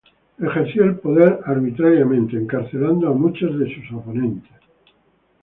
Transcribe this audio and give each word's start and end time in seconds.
Ejerció 0.39 0.83
el 0.83 0.95
poder 0.95 1.41
arbitrariamente 1.45 2.35
encarcelando 2.35 3.07
a 3.07 3.13
muchos 3.13 3.59
de 3.59 3.71
sus 3.75 3.93
oponentes. 3.93 4.49